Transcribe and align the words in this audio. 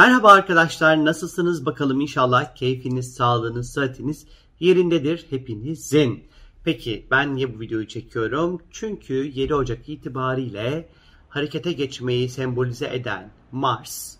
Merhaba 0.00 0.32
arkadaşlar 0.32 1.04
nasılsınız 1.04 1.66
bakalım 1.66 2.00
inşallah 2.00 2.54
keyfiniz, 2.54 3.14
sağlığınız, 3.14 3.70
sıhhatiniz 3.70 4.26
yerindedir 4.60 5.26
hepinizin. 5.30 6.24
Peki 6.64 7.06
ben 7.10 7.34
niye 7.34 7.54
bu 7.54 7.60
videoyu 7.60 7.88
çekiyorum? 7.88 8.62
Çünkü 8.70 9.14
7 9.14 9.54
Ocak 9.54 9.88
itibariyle 9.88 10.88
harekete 11.28 11.72
geçmeyi 11.72 12.28
sembolize 12.28 12.94
eden 12.94 13.30
Mars 13.52 14.16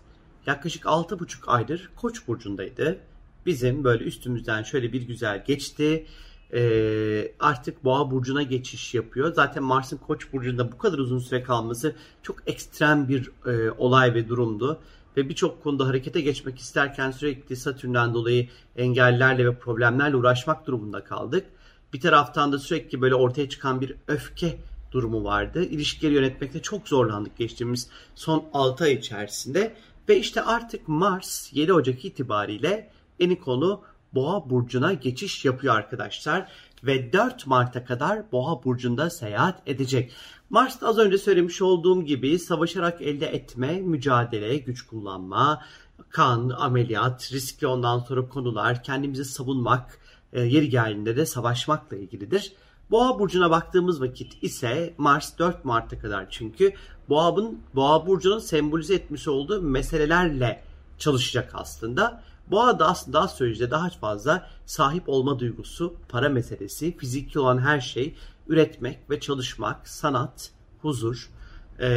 yaklaşık 0.46 0.84
6,5 0.84 1.46
aydır 1.46 1.90
Koç 1.96 2.28
burcundaydı. 2.28 2.98
Bizim 3.46 3.84
böyle 3.84 4.04
üstümüzden 4.04 4.62
şöyle 4.62 4.92
bir 4.92 5.02
güzel 5.02 5.44
geçti. 5.44 6.06
Ee, 6.52 7.32
artık 7.40 7.84
Boğa 7.84 8.10
burcuna 8.10 8.42
geçiş 8.42 8.94
yapıyor. 8.94 9.34
Zaten 9.34 9.62
Mars'ın 9.62 9.96
Koç 9.96 10.32
burcunda 10.32 10.72
bu 10.72 10.78
kadar 10.78 10.98
uzun 10.98 11.18
süre 11.18 11.42
kalması 11.42 11.94
çok 12.22 12.36
ekstrem 12.46 13.08
bir 13.08 13.30
e, 13.46 13.70
olay 13.70 14.14
ve 14.14 14.28
durumdu 14.28 14.80
ve 15.16 15.28
birçok 15.28 15.62
konuda 15.62 15.86
harekete 15.86 16.20
geçmek 16.20 16.58
isterken 16.58 17.10
sürekli 17.10 17.56
Satürn'den 17.56 18.14
dolayı 18.14 18.48
engellerle 18.76 19.46
ve 19.46 19.54
problemlerle 19.54 20.16
uğraşmak 20.16 20.66
durumunda 20.66 21.04
kaldık. 21.04 21.46
Bir 21.92 22.00
taraftan 22.00 22.52
da 22.52 22.58
sürekli 22.58 23.00
böyle 23.00 23.14
ortaya 23.14 23.48
çıkan 23.48 23.80
bir 23.80 23.94
öfke 24.08 24.58
durumu 24.92 25.24
vardı. 25.24 25.64
İlişkileri 25.64 26.14
yönetmekte 26.14 26.62
çok 26.62 26.88
zorlandık 26.88 27.36
geçtiğimiz 27.36 27.88
son 28.14 28.44
6 28.52 28.84
ay 28.84 28.92
içerisinde. 28.92 29.74
Ve 30.08 30.18
işte 30.18 30.42
artık 30.42 30.88
Mars 30.88 31.52
7 31.52 31.72
Ocak 31.72 32.04
itibariyle 32.04 32.90
eni 33.20 33.40
konu 33.40 33.82
Boğa 34.14 34.50
burcuna 34.50 34.92
geçiş 34.92 35.44
yapıyor 35.44 35.74
arkadaşlar 35.74 36.48
ve 36.84 37.12
4 37.12 37.46
Mart'a 37.46 37.84
kadar 37.84 38.32
Boğa 38.32 38.64
burcunda 38.64 39.10
seyahat 39.10 39.62
edecek. 39.66 40.12
Mars 40.50 40.82
az 40.82 40.98
önce 40.98 41.18
söylemiş 41.18 41.62
olduğum 41.62 42.04
gibi 42.04 42.38
savaşarak 42.38 43.02
elde 43.02 43.26
etme, 43.26 43.80
mücadele, 43.80 44.56
güç 44.56 44.82
kullanma, 44.82 45.62
kan, 46.10 46.48
ameliyat, 46.48 47.32
riskli 47.32 47.66
ondan 47.66 47.98
sonra 47.98 48.28
konular, 48.28 48.82
kendimizi 48.82 49.24
savunmak, 49.24 49.98
e, 50.32 50.40
yeri 50.40 50.68
geldiğinde 50.68 51.16
de 51.16 51.26
savaşmakla 51.26 51.96
ilgilidir. 51.96 52.52
Boğa 52.90 53.18
burcuna 53.18 53.50
baktığımız 53.50 54.00
vakit 54.00 54.42
ise 54.42 54.94
Mars 54.98 55.38
4 55.38 55.64
Mart'a 55.64 55.98
kadar 55.98 56.30
çünkü 56.30 56.72
Boğa'nın 57.08 57.58
Boğa 57.74 58.06
burcunun 58.06 58.38
sembolize 58.38 58.94
etmiş 58.94 59.28
olduğu 59.28 59.62
meselelerle 59.62 60.62
çalışacak 60.98 61.50
aslında. 61.54 62.22
Boğa 62.50 62.78
da 62.78 62.88
aslında 62.88 63.20
astrolojide 63.20 63.70
daha 63.70 63.90
fazla 63.90 64.46
sahip 64.66 65.08
olma 65.08 65.38
duygusu, 65.38 65.94
para 66.08 66.28
meselesi, 66.28 66.96
fiziki 66.96 67.38
olan 67.38 67.58
her 67.58 67.80
şey, 67.80 68.14
üretmek 68.48 69.10
ve 69.10 69.20
çalışmak, 69.20 69.88
sanat, 69.88 70.50
huzur, 70.82 71.30
e, 71.78 71.88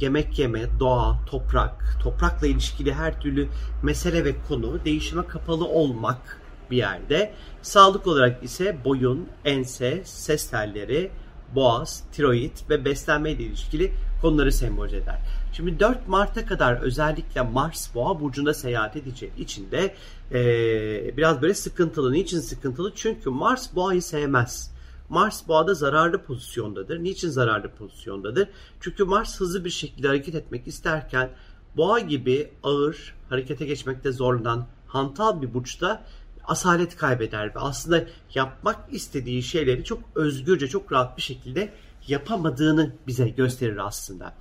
yemek 0.00 0.38
yeme, 0.38 0.80
doğa, 0.80 1.24
toprak, 1.26 1.98
toprakla 2.02 2.46
ilişkili 2.46 2.94
her 2.94 3.20
türlü 3.20 3.48
mesele 3.82 4.24
ve 4.24 4.34
konu, 4.48 4.84
değişime 4.84 5.26
kapalı 5.26 5.64
olmak 5.64 6.40
bir 6.70 6.76
yerde. 6.76 7.34
Sağlık 7.62 8.06
olarak 8.06 8.44
ise 8.44 8.84
boyun, 8.84 9.28
ense, 9.44 10.02
ses 10.04 10.50
telleri, 10.50 11.10
boğaz, 11.54 12.04
tiroid 12.12 12.56
ve 12.70 12.84
beslenme 12.84 13.30
ile 13.30 13.42
ilişkili 13.42 13.92
konuları 14.22 14.52
sembolize 14.52 14.96
eder. 14.96 15.18
Şimdi 15.52 15.80
4 15.80 16.08
Mart'a 16.08 16.46
kadar 16.46 16.76
özellikle 16.82 17.42
Mars 17.42 17.94
Boğa 17.94 18.20
burcunda 18.20 18.54
seyahat 18.54 18.96
edeceği 18.96 19.36
için 19.38 19.70
de 19.70 19.94
e, 20.32 21.16
biraz 21.16 21.42
böyle 21.42 21.54
sıkıntılı. 21.54 22.12
Niçin 22.12 22.40
sıkıntılı? 22.40 22.92
Çünkü 22.94 23.30
Mars 23.30 23.74
Boğa'yı 23.74 24.02
sevmez. 24.02 24.72
Mars 25.08 25.48
Boğa'da 25.48 25.74
zararlı 25.74 26.22
pozisyondadır. 26.22 27.04
Niçin 27.04 27.28
zararlı 27.28 27.68
pozisyondadır? 27.68 28.48
Çünkü 28.80 29.04
Mars 29.04 29.40
hızlı 29.40 29.64
bir 29.64 29.70
şekilde 29.70 30.08
hareket 30.08 30.34
etmek 30.34 30.66
isterken 30.66 31.30
Boğa 31.76 31.98
gibi 31.98 32.52
ağır, 32.62 33.14
harekete 33.28 33.66
geçmekte 33.66 34.12
zorlanan 34.12 34.66
hantal 34.86 35.42
bir 35.42 35.54
burçta 35.54 36.04
asalet 36.44 36.96
kaybeder 36.96 37.54
ve 37.54 37.58
aslında 37.58 38.04
yapmak 38.34 38.78
istediği 38.90 39.42
şeyleri 39.42 39.84
çok 39.84 39.98
özgürce, 40.14 40.68
çok 40.68 40.92
rahat 40.92 41.16
bir 41.16 41.22
şekilde 41.22 41.72
yapamadığını 42.08 42.92
bize 43.06 43.28
gösterir 43.28 43.86
aslında. 43.86 44.34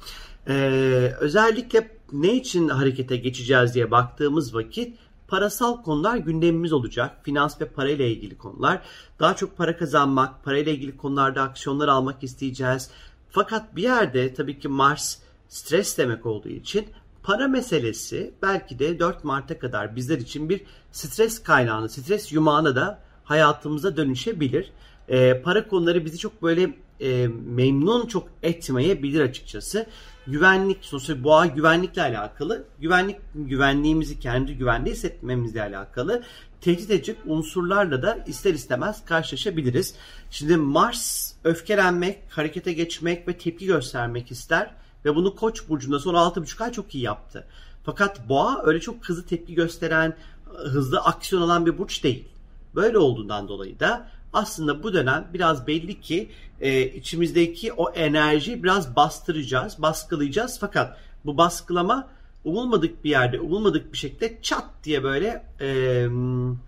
Ee, 0.48 1.14
özellikle 1.20 1.92
ne 2.12 2.34
için 2.34 2.70
harekete 2.70 3.18
geçeceğiz 3.18 3.74
diye 3.76 3.92
baktığımız 3.92 4.56
vakit 4.56 4.98
parasal 5.28 5.84
konular 5.84 6.18
gündemimiz 6.18 6.74
olacak. 6.74 7.20
Finans 7.24 7.62
ve 7.62 7.66
parayla 7.66 8.06
ilgili 8.06 8.38
konular. 8.38 8.82
Daha 9.20 9.36
çok 9.36 9.58
para 9.58 9.78
kazanmak, 9.78 10.44
parayla 10.44 10.72
ilgili 10.72 10.98
konularda 10.98 11.42
aksiyonlar 11.42 11.88
almak 11.88 12.24
isteyeceğiz. 12.24 12.90
Fakat 13.30 13.76
bir 13.76 13.84
yerde 13.84 14.34
tabii 14.34 14.60
ki 14.60 14.68
Mars 14.68 15.18
stres 15.48 15.98
demek 15.98 16.26
olduğu 16.26 16.50
için 16.50 16.86
para 17.24 17.48
meselesi 17.48 18.34
belki 18.42 18.80
de 18.80 19.00
4 19.00 19.24
Mart'a 19.24 19.60
kadar 19.60 19.96
bizler 19.96 20.18
için 20.18 20.50
bir 20.50 20.62
stres 20.92 21.44
kaynağını, 21.44 21.90
stres 21.90 22.32
yumağına 22.32 22.76
da 22.76 23.00
hayatımıza 23.24 23.98
dönüşebilir. 23.98 24.72
Ee, 25.10 25.42
para 25.44 25.68
konuları 25.68 26.06
bizi 26.06 26.18
çok 26.18 26.44
böyle 26.44 26.74
e, 27.00 27.28
memnun 27.46 28.06
çok 28.06 28.28
etmeyebilir 28.44 29.22
açıkçası. 29.22 29.86
Güvenlik, 30.28 30.78
sosyal 30.82 31.24
boğa 31.24 31.46
güvenlikle 31.46 32.02
alakalı, 32.02 32.64
güvenlik 32.80 33.18
güvenliğimizi 33.36 34.20
kendi 34.20 34.58
güvende 34.58 34.92
hissetmemizle 34.92 35.62
alakalı 35.62 36.24
tehdit 36.62 36.92
edecek 36.92 37.18
unsurlarla 37.26 38.02
da 38.02 38.24
ister 38.28 38.54
istemez 38.54 39.06
karşılaşabiliriz. 39.06 39.96
Şimdi 40.32 40.58
Mars 40.58 41.34
öfkelenmek, 41.44 42.20
harekete 42.30 42.74
geçmek 42.74 43.28
ve 43.28 43.38
tepki 43.38 43.66
göstermek 43.66 44.32
ister 44.32 44.72
ve 45.06 45.16
bunu 45.16 45.36
Koç 45.36 45.70
burcunda 45.70 46.00
son 46.00 46.14
6,5 46.14 46.64
ay 46.64 46.72
çok 46.72 46.96
iyi 46.96 47.04
yaptı. 47.04 47.48
Fakat 47.84 48.30
Boğa 48.30 48.62
öyle 48.64 48.80
çok 48.80 49.10
hızlı 49.10 49.26
tepki 49.26 49.54
gösteren, 49.54 50.18
hızlı 50.46 51.00
aksiyon 51.00 51.42
alan 51.42 51.66
bir 51.66 51.78
burç 51.78 52.04
değil. 52.04 52.28
Böyle 52.76 52.98
olduğundan 52.98 53.48
dolayı 53.48 53.80
da 53.80 54.08
aslında 54.34 54.84
bu 54.84 54.94
dönem 54.94 55.28
biraz 55.34 55.68
belli 55.68 56.02
ki 56.02 56.32
e, 56.62 56.82
içimizdeki 56.82 57.74
o 57.74 57.90
enerjiyi 57.92 58.64
biraz 58.64 58.96
bastıracağız, 58.96 59.82
baskılayacağız. 59.82 60.58
Fakat 60.60 60.98
bu 61.26 61.38
baskılama 61.38 62.08
umulmadık 62.46 63.04
bir 63.04 63.10
yerde, 63.10 63.40
umulmadık 63.40 63.94
bir 63.94 63.98
şekilde 63.98 64.38
çat 64.42 64.66
diye 64.84 65.04
böyle 65.04 65.46
e, 65.62 65.70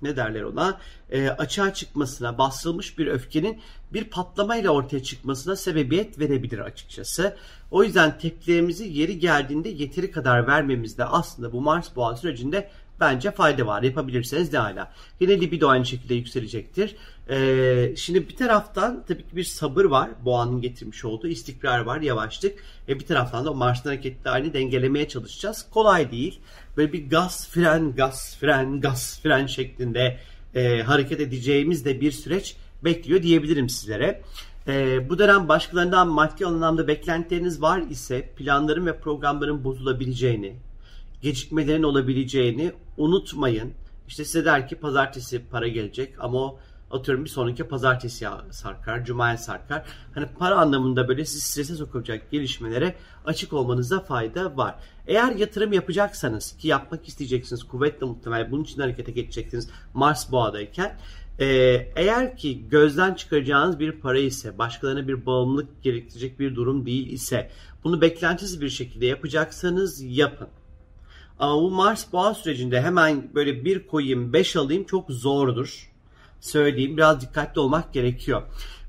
ne 0.01 0.15
derler 0.15 0.43
ona 0.43 0.79
e, 1.11 1.29
açığa 1.29 1.73
çıkmasına, 1.73 2.37
bastırılmış 2.37 2.97
bir 2.97 3.07
öfkenin 3.07 3.59
bir 3.93 4.03
patlamayla 4.03 4.71
ortaya 4.71 5.03
çıkmasına 5.03 5.55
sebebiyet 5.55 6.19
verebilir 6.19 6.59
açıkçası. 6.59 7.37
O 7.71 7.83
yüzden 7.83 8.17
tepkilerimizi 8.17 8.87
yeri 8.87 9.19
geldiğinde 9.19 9.69
yeteri 9.69 10.11
kadar 10.11 10.47
vermemizde 10.47 11.05
aslında 11.05 11.53
bu 11.53 11.61
Mars 11.61 11.95
boğa 11.95 12.15
sürecinde 12.15 12.69
bence 12.99 13.31
fayda 13.31 13.67
var. 13.67 13.83
Yapabilirseniz 13.83 14.53
ne 14.53 14.59
hala. 14.59 14.91
Yine 15.19 15.41
libido 15.41 15.67
aynı 15.67 15.85
şekilde 15.85 16.13
yükselecektir. 16.13 16.95
Ee, 17.29 17.93
şimdi 17.97 18.29
bir 18.29 18.35
taraftan 18.35 19.03
tabii 19.07 19.23
ki 19.27 19.35
bir 19.35 19.43
sabır 19.43 19.85
var. 19.85 20.09
Boğanın 20.25 20.61
getirmiş 20.61 21.05
olduğu 21.05 21.27
istikrar 21.27 21.79
var, 21.79 22.01
yavaşlık. 22.01 22.63
E 22.89 22.99
bir 22.99 23.05
taraftan 23.05 23.45
da 23.45 23.53
Mars'ın 23.53 23.89
hareketlerini 23.89 24.53
dengelemeye 24.53 25.07
çalışacağız. 25.07 25.65
Kolay 25.71 26.11
değil. 26.11 26.39
Böyle 26.77 26.93
bir 26.93 27.09
gaz, 27.09 27.49
fren, 27.49 27.95
gaz, 27.95 28.37
fren, 28.39 28.81
gaz, 28.81 29.19
fren 29.23 29.45
şeklinde 29.45 30.19
e, 30.55 30.81
hareket 30.81 31.19
edeceğimiz 31.19 31.85
de 31.85 32.01
bir 32.01 32.11
süreç 32.11 32.55
bekliyor 32.83 33.23
diyebilirim 33.23 33.69
sizlere. 33.69 34.21
E, 34.67 35.09
bu 35.09 35.19
dönem 35.19 35.47
başkalarından 35.47 36.07
maddi 36.07 36.45
anlamda 36.45 36.87
beklentileriniz 36.87 37.61
var 37.61 37.81
ise 37.89 38.29
planların 38.37 38.85
ve 38.85 38.97
programların 38.97 39.63
bozulabileceğini, 39.63 40.55
gecikmelerin 41.23 41.83
olabileceğini 41.83 42.71
unutmayın. 42.97 43.73
İşte 44.07 44.25
size 44.25 44.45
der 44.45 44.67
ki 44.67 44.75
pazartesi 44.75 45.45
para 45.51 45.67
gelecek 45.67 46.15
ama 46.19 46.37
o 46.37 46.59
atıyorum 46.91 47.23
bir 47.25 47.29
sonraki 47.29 47.63
pazartesi 47.63 48.27
sarkar, 48.51 49.05
cumaya 49.05 49.37
sarkar. 49.37 49.85
Hani 50.15 50.27
para 50.39 50.55
anlamında 50.55 51.07
böyle 51.07 51.25
sizi 51.25 51.41
strese 51.41 51.75
sokacak 51.75 52.31
gelişmelere 52.31 52.95
açık 53.25 53.53
olmanıza 53.53 53.99
fayda 53.99 54.57
var. 54.57 54.75
Eğer 55.07 55.35
yatırım 55.35 55.73
yapacaksanız 55.73 56.57
ki 56.57 56.67
yapmak 56.67 57.07
isteyeceksiniz 57.07 57.63
kuvvetle 57.63 58.05
muhtemel 58.05 58.51
bunun 58.51 58.63
için 58.63 58.81
harekete 58.81 59.11
geçeceksiniz 59.11 59.69
Mars 59.93 60.31
boğadayken 60.31 60.97
eğer 61.95 62.37
ki 62.37 62.69
gözden 62.69 63.13
çıkaracağınız 63.13 63.79
bir 63.79 63.91
para 63.91 64.19
ise, 64.19 64.57
başkalarına 64.57 65.07
bir 65.07 65.25
bağımlılık 65.25 65.83
gerektirecek 65.83 66.39
bir 66.39 66.55
durum 66.55 66.85
değil 66.85 67.11
ise, 67.11 67.49
bunu 67.83 68.01
beklentisiz 68.01 68.61
bir 68.61 68.69
şekilde 68.69 69.05
yapacaksanız 69.05 70.01
yapın. 70.01 70.47
Ama 71.39 71.61
bu 71.61 71.71
Mars 71.71 72.13
boğa 72.13 72.33
sürecinde 72.33 72.81
hemen 72.81 73.35
böyle 73.35 73.65
bir 73.65 73.87
koyayım, 73.87 74.33
beş 74.33 74.55
alayım 74.55 74.83
çok 74.83 75.09
zordur. 75.09 75.91
Söyleyeyim 76.39 76.97
biraz 76.97 77.21
dikkatli 77.21 77.59
olmak 77.59 77.93
gerekiyor. 77.93 78.41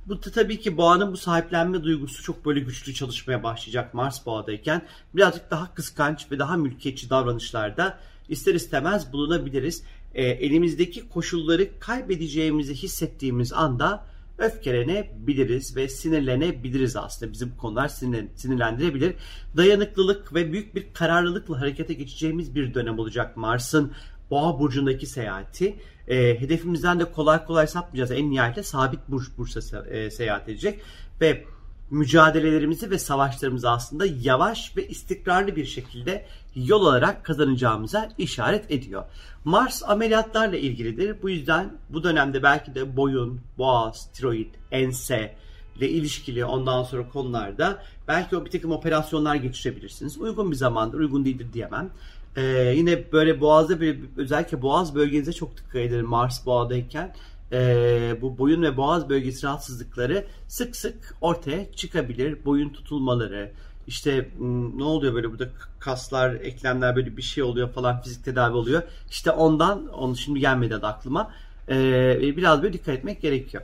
Bu 0.07 0.23
da 0.23 0.31
tabii 0.31 0.61
ki 0.61 0.77
boğanın 0.77 1.13
bu 1.13 1.17
sahiplenme 1.17 1.83
duygusu 1.83 2.23
çok 2.23 2.47
böyle 2.47 2.61
güçlü 2.61 2.95
çalışmaya 2.95 3.43
başlayacak 3.43 3.95
Mars 3.95 4.27
boğadayken. 4.27 4.83
Birazcık 5.15 5.51
daha 5.51 5.75
kıskanç 5.75 6.27
ve 6.31 6.39
daha 6.39 6.57
mülkiyetçi 6.57 7.11
davranışlarda 7.11 7.99
ister 8.29 8.55
istemez 8.55 9.13
bulunabiliriz. 9.13 9.83
E, 10.15 10.25
elimizdeki 10.25 11.09
koşulları 11.09 11.69
kaybedeceğimizi 11.81 12.75
hissettiğimiz 12.75 13.53
anda 13.53 14.07
öfkelenebiliriz 14.39 15.77
ve 15.77 15.89
sinirlenebiliriz 15.89 16.97
aslında. 16.97 17.33
Bizi 17.33 17.53
bu 17.53 17.57
konular 17.57 17.89
sinir, 17.89 18.27
sinirlendirebilir. 18.35 19.15
Dayanıklılık 19.57 20.35
ve 20.35 20.53
büyük 20.53 20.75
bir 20.75 20.87
kararlılıkla 20.93 21.61
harekete 21.61 21.95
geçeceğimiz 21.95 22.55
bir 22.55 22.75
dönem 22.75 22.99
olacak 22.99 23.37
Mars'ın 23.37 23.93
Boğa 24.31 24.59
burcundaki 24.59 25.07
seyahati. 25.07 25.77
E, 26.09 26.41
hedefimizden 26.41 27.01
de 27.01 27.05
kolay 27.13 27.45
kolay 27.45 27.67
sapmayacağız. 27.67 28.11
En 28.11 28.31
nihayetinde 28.31 28.63
sabit 28.63 29.01
burç 29.09 29.29
bursa 29.39 29.87
e, 29.87 30.11
seyahat 30.11 30.49
edecek 30.49 30.81
ve 31.21 31.45
mücadelelerimizi 31.91 32.91
ve 32.91 32.99
savaşlarımızı 32.99 33.71
aslında 33.71 34.07
yavaş 34.23 34.77
ve 34.77 34.89
istikrarlı 34.89 35.57
bir 35.57 35.65
şekilde 35.65 36.27
yol 36.55 36.81
olarak 36.81 37.25
kazanacağımıza 37.25 38.09
işaret 38.19 38.71
ediyor. 38.71 39.05
Mars 39.45 39.83
ameliyatlarla 39.83 40.57
ilgilidir. 40.57 41.23
Bu 41.23 41.31
yüzden 41.31 41.73
bu 41.89 42.05
dönemde 42.05 42.43
belki 42.43 42.75
de 42.75 42.97
boyun, 42.97 43.41
boğaz, 43.59 44.13
tiroid, 44.13 44.55
ense 44.71 45.37
ile 45.79 45.89
ilişkili 45.89 46.45
ondan 46.45 46.83
sonra 46.83 47.09
konularda 47.09 47.83
belki 48.09 48.37
o 48.37 48.45
bir 48.45 48.51
takım 48.51 48.73
operasyonlar 48.73 49.35
geçirebilirsiniz. 49.35 50.19
Uygun 50.19 50.51
bir 50.51 50.57
zamandır, 50.57 50.99
uygun 50.99 51.25
değildir 51.25 51.47
diyemem. 51.53 51.91
Ee, 52.37 52.75
yine 52.77 53.13
böyle 53.13 53.41
boğazda 53.41 53.81
bir 53.81 54.01
özellikle 54.17 54.63
boğaz 54.63 54.95
bölgenize 54.95 55.33
çok 55.33 55.57
dikkat 55.57 55.77
edin 55.77 56.07
Mars 56.07 56.47
boğadayken 56.47 57.15
e, 57.53 58.19
bu 58.23 58.39
boyun 58.39 58.63
ve 58.63 58.77
boğaz 58.77 59.09
bölgesi 59.09 59.47
rahatsızlıkları 59.47 60.25
sık 60.49 60.77
sık 60.77 61.17
ortaya 61.21 61.73
çıkabilir. 61.73 62.45
Boyun 62.45 62.69
tutulmaları, 62.69 63.51
işte 63.87 64.29
ne 64.77 64.85
oluyor 64.85 65.15
böyle 65.15 65.31
burada 65.31 65.49
kaslar, 65.81 66.35
eklemler 66.35 66.97
böyle 66.97 67.17
bir 67.17 67.23
şey 67.23 67.45
oluyor 67.45 67.73
falan 67.73 68.01
fizik 68.03 68.25
tedavi 68.25 68.57
oluyor. 68.57 68.83
İşte 69.11 69.31
ondan, 69.31 69.89
onu 69.89 70.17
şimdi 70.17 70.41
gelmedi 70.41 70.83
de 70.83 70.87
aklıma. 70.87 71.31
Ee, 71.69 72.37
biraz 72.37 72.63
böyle 72.63 72.73
dikkat 72.73 72.95
etmek 72.95 73.23
gerekiyor. 73.23 73.63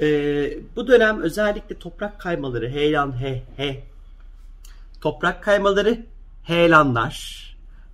Ee, 0.00 0.58
bu 0.76 0.86
dönem 0.86 1.20
özellikle 1.20 1.78
toprak 1.78 2.20
kaymaları, 2.20 2.68
heyelan, 2.68 3.20
he, 3.20 3.42
he, 3.56 3.84
toprak 5.00 5.42
kaymaları, 5.42 6.06
heyelanlar 6.42 7.48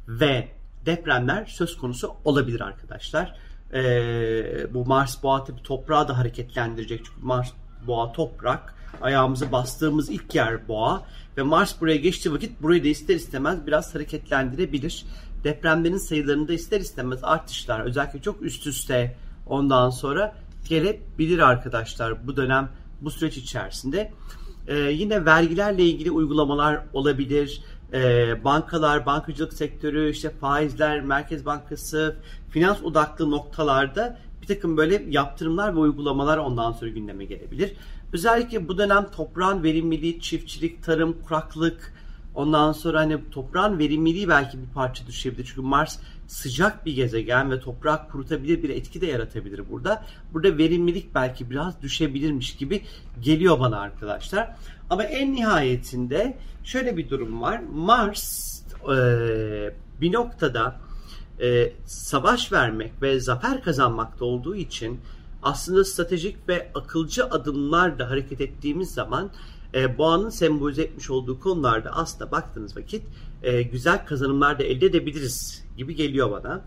ve 0.08 0.48
depremler 0.86 1.46
söz 1.46 1.76
konusu 1.76 2.14
olabilir 2.24 2.60
arkadaşlar 2.60 3.36
e, 3.74 4.74
bu 4.74 4.84
Mars 4.86 5.22
boğa 5.22 5.44
tabi 5.44 5.62
toprağı 5.62 6.08
da 6.08 6.18
hareketlendirecek. 6.18 7.04
Çünkü 7.04 7.26
Mars 7.26 7.52
boğa 7.86 8.12
toprak. 8.12 8.74
Ayağımızı 9.02 9.52
bastığımız 9.52 10.10
ilk 10.10 10.34
yer 10.34 10.68
boğa. 10.68 11.02
Ve 11.36 11.42
Mars 11.42 11.80
buraya 11.80 11.96
geçtiği 11.96 12.32
vakit 12.32 12.62
burayı 12.62 12.84
da 12.84 12.88
ister 12.88 13.14
istemez 13.14 13.66
biraz 13.66 13.94
hareketlendirebilir. 13.94 15.04
Depremlerin 15.44 15.96
sayılarında 15.96 16.52
ister 16.52 16.80
istemez 16.80 17.24
artışlar 17.24 17.80
özellikle 17.80 18.22
çok 18.22 18.42
üst 18.42 18.66
üste 18.66 19.16
ondan 19.46 19.90
sonra 19.90 20.34
gelebilir 20.68 21.38
arkadaşlar 21.38 22.26
bu 22.26 22.36
dönem 22.36 22.68
bu 23.00 23.10
süreç 23.10 23.36
içerisinde. 23.36 24.12
Ee, 24.66 24.74
yine 24.74 25.24
vergilerle 25.24 25.84
ilgili 25.84 26.10
uygulamalar 26.10 26.82
olabilir 26.92 27.62
e, 27.94 28.44
bankalar, 28.44 29.06
bankacılık 29.06 29.52
sektörü, 29.52 30.10
işte 30.10 30.30
faizler, 30.30 31.00
Merkez 31.00 31.46
Bankası, 31.46 32.16
finans 32.50 32.82
odaklı 32.82 33.30
noktalarda 33.30 34.18
bir 34.42 34.46
takım 34.46 34.76
böyle 34.76 35.04
yaptırımlar 35.08 35.74
ve 35.74 35.78
uygulamalar 35.78 36.38
ondan 36.38 36.72
sonra 36.72 36.90
gündeme 36.90 37.24
gelebilir. 37.24 37.72
Özellikle 38.12 38.68
bu 38.68 38.78
dönem 38.78 39.06
toprağın 39.16 39.62
verimliliği, 39.62 40.20
çiftçilik, 40.20 40.84
tarım, 40.84 41.16
kuraklık, 41.22 41.94
ondan 42.34 42.72
sonra 42.72 43.00
hani 43.00 43.30
toprağın 43.30 43.78
verimliliği 43.78 44.28
belki 44.28 44.58
bir 44.58 44.66
parça 44.74 45.06
düşebilir. 45.06 45.44
Çünkü 45.44 45.60
Mars 45.60 45.98
sıcak 46.26 46.86
bir 46.86 46.94
gezegen 46.94 47.50
ve 47.50 47.60
toprak 47.60 48.12
kurutabilir 48.12 48.62
bir 48.62 48.70
etki 48.70 49.00
de 49.00 49.06
yaratabilir 49.06 49.70
burada. 49.70 50.04
Burada 50.32 50.58
verimlilik 50.58 51.14
belki 51.14 51.50
biraz 51.50 51.82
düşebilirmiş 51.82 52.56
gibi 52.56 52.82
geliyor 53.20 53.60
bana 53.60 53.80
arkadaşlar. 53.80 54.56
Ama 54.90 55.04
en 55.04 55.32
nihayetinde 55.32 56.38
şöyle 56.64 56.96
bir 56.96 57.10
durum 57.10 57.42
var. 57.42 57.60
Mars 57.72 58.54
e, 58.82 58.96
bir 60.00 60.12
noktada 60.12 60.80
e, 61.40 61.72
savaş 61.86 62.52
vermek 62.52 63.02
ve 63.02 63.20
zafer 63.20 63.62
kazanmakta 63.62 64.24
olduğu 64.24 64.56
için 64.56 65.00
aslında 65.42 65.84
stratejik 65.84 66.48
ve 66.48 66.70
akılcı 66.74 67.24
adımlarla 67.24 68.10
hareket 68.10 68.40
ettiğimiz 68.40 68.94
zaman 68.94 69.30
e, 69.74 69.98
boğanın 69.98 70.30
sembolize 70.30 70.82
etmiş 70.82 71.10
olduğu 71.10 71.40
konularda 71.40 71.90
aslında 71.90 72.30
baktığınız 72.30 72.76
vakit 72.76 73.02
e, 73.42 73.62
güzel 73.62 74.06
kazanımlar 74.06 74.58
da 74.58 74.62
elde 74.62 74.86
edebiliriz 74.86 75.64
gibi 75.76 75.94
geliyor 75.94 76.30
bana. 76.30 76.64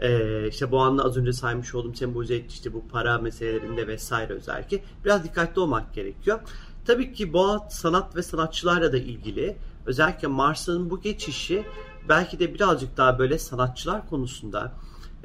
E, 0.00 0.48
işte 0.48 0.70
boğanla 0.70 1.04
az 1.04 1.16
önce 1.16 1.32
saymış 1.32 1.74
olduğum 1.74 1.94
sembolize 1.94 2.34
ettiği 2.34 2.54
işte 2.54 2.72
bu 2.72 2.88
para 2.88 3.18
meselelerinde 3.18 3.86
vesaire 3.86 4.32
özellikle 4.32 4.80
biraz 5.04 5.24
dikkatli 5.24 5.60
olmak 5.60 5.94
gerekiyor. 5.94 6.40
Tabii 6.84 7.12
ki 7.12 7.32
boğa 7.32 7.68
sanat 7.70 8.16
ve 8.16 8.22
sanatçılarla 8.22 8.92
da 8.92 8.96
ilgili. 8.96 9.56
Özellikle 9.86 10.28
Mars'ın 10.28 10.90
bu 10.90 11.00
geçişi 11.00 11.64
belki 12.08 12.38
de 12.38 12.54
birazcık 12.54 12.96
daha 12.96 13.18
böyle 13.18 13.38
sanatçılar 13.38 14.08
konusunda 14.08 14.72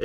e, 0.00 0.04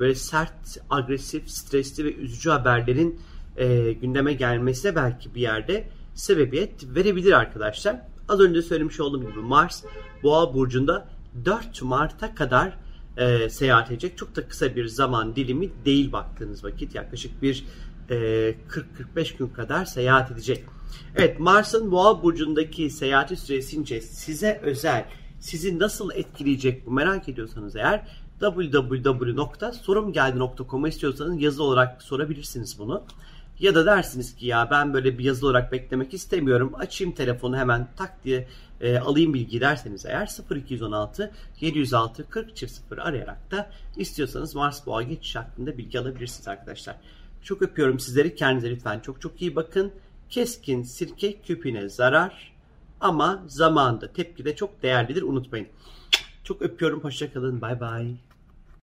böyle 0.00 0.14
sert, 0.14 0.78
agresif, 0.90 1.50
stresli 1.50 2.04
ve 2.04 2.14
üzücü 2.14 2.50
haberlerin 2.50 3.20
e, 3.56 3.92
gündeme 3.92 4.32
gelmesine 4.32 4.96
belki 4.96 5.34
bir 5.34 5.40
yerde 5.40 5.88
sebebiyet 6.20 6.94
verebilir 6.94 7.32
arkadaşlar. 7.32 7.96
Az 8.28 8.40
önce 8.40 8.62
söylemiş 8.62 9.00
olduğum 9.00 9.20
gibi 9.20 9.40
Mars 9.40 9.84
Boğa 10.22 10.54
burcunda 10.54 11.08
4 11.44 11.82
Mart'a 11.82 12.34
kadar 12.34 12.78
e, 13.16 13.50
seyahat 13.50 13.90
edecek. 13.90 14.18
Çok 14.18 14.36
da 14.36 14.48
kısa 14.48 14.76
bir 14.76 14.86
zaman 14.86 15.36
dilimi 15.36 15.70
değil 15.84 16.12
baktığınız 16.12 16.64
vakit. 16.64 16.94
Yaklaşık 16.94 17.42
bir 17.42 17.64
e, 18.10 18.14
40-45 19.14 19.38
gün 19.38 19.48
kadar 19.48 19.84
seyahat 19.84 20.30
edecek. 20.30 20.64
Evet 21.16 21.40
Mars'ın 21.40 21.90
Boğa 21.90 22.22
burcundaki 22.22 22.90
seyahati 22.90 23.36
süresince 23.36 24.00
size 24.00 24.60
özel, 24.62 25.04
sizi 25.40 25.78
nasıl 25.78 26.10
etkileyecek 26.14 26.86
bu 26.86 26.90
merak 26.90 27.28
ediyorsanız 27.28 27.76
eğer 27.76 28.06
www.sorumgeldi.com'a 28.40 30.88
istiyorsanız 30.88 31.42
yazı 31.42 31.62
olarak 31.62 32.02
sorabilirsiniz 32.02 32.78
bunu. 32.78 33.04
Ya 33.60 33.74
da 33.74 33.86
dersiniz 33.86 34.36
ki 34.36 34.46
ya 34.46 34.70
ben 34.70 34.94
böyle 34.94 35.18
bir 35.18 35.24
yazılı 35.24 35.48
olarak 35.48 35.72
beklemek 35.72 36.14
istemiyorum. 36.14 36.72
Açayım 36.74 37.14
telefonu 37.14 37.56
hemen 37.56 37.88
tak 37.96 38.24
diye 38.24 38.48
e, 38.80 38.98
alayım 38.98 39.34
bilgi 39.34 39.60
derseniz 39.60 40.06
eğer 40.06 40.36
0216 40.56 41.32
706 41.60 42.30
40 42.30 42.58
0 42.58 42.98
arayarak 42.98 43.50
da 43.50 43.70
istiyorsanız 43.96 44.54
Mars 44.54 44.86
Boğa 44.86 45.02
geçiş 45.02 45.36
hakkında 45.36 45.78
bilgi 45.78 46.00
alabilirsiniz 46.00 46.48
arkadaşlar. 46.48 46.96
Çok 47.42 47.62
öpüyorum 47.62 47.98
sizleri. 47.98 48.34
Kendinize 48.34 48.70
lütfen 48.70 49.00
çok 49.00 49.20
çok 49.20 49.42
iyi 49.42 49.56
bakın. 49.56 49.92
Keskin 50.30 50.82
sirke 50.82 51.40
küpüne 51.40 51.88
zarar 51.88 52.52
ama 53.00 53.42
zamanda 53.46 54.12
tepki 54.12 54.44
de 54.44 54.56
çok 54.56 54.82
değerlidir 54.82 55.22
unutmayın. 55.22 55.68
Çok 56.44 56.62
öpüyorum. 56.62 57.04
Hoşçakalın. 57.04 57.60
Bay 57.60 57.80
bay. 57.80 58.14